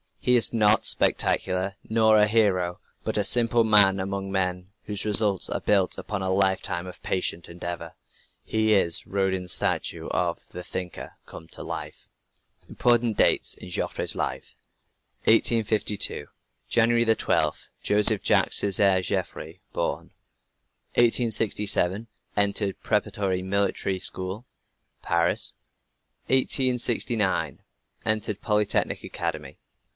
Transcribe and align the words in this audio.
He 0.17 0.35
is 0.35 0.53
not 0.53 0.85
spectacular, 0.85 1.75
nor 1.87 2.17
a 2.19 2.27
"hero," 2.27 2.79
but 3.03 3.17
a 3.17 3.23
simple 3.23 3.63
man 3.63 3.99
among 3.99 4.31
men, 4.31 4.69
whose 4.83 5.05
results 5.05 5.49
are 5.49 5.59
built 5.59 5.97
upon 5.97 6.21
a 6.23 6.29
lifetime 6.29 6.85
of 6.87 7.01
patient 7.01 7.49
endeavor. 7.49 7.93
He 8.43 8.73
is 8.73 9.05
Rodin's 9.05 9.51
statue 9.51 10.07
of 10.09 10.39
"The 10.49 10.63
Thinker" 10.63 11.13
come 11.25 11.47
to 11.49 11.63
life. 11.63 12.07
IMPORTANT 12.67 13.17
DATES 13.17 13.55
IN 13.55 13.69
JOFFRE'S 13.69 14.15
LIFE 14.15 14.53
1852. 15.25 16.27
January 16.67 17.05
12. 17.05 17.67
Joseph 17.81 18.21
Jacques 18.23 18.51
Césaire 18.53 19.03
Joffre 19.03 19.59
born. 19.73 20.11
1867. 20.95 22.07
Entered 22.37 22.79
preparatory 22.81 23.41
military 23.43 23.99
school, 23.99 24.45
Paris. 25.03 25.53
1869. 26.27 27.61
Entered 28.05 28.41
Polytechnic 28.41 29.03
Academy. 29.03 29.57